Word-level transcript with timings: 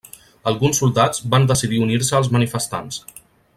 Alguns 0.51 0.79
soldats 0.83 1.21
van 1.35 1.45
decidir 1.53 1.83
unir-se 1.89 2.19
als 2.21 2.33
manifestants. 2.39 3.01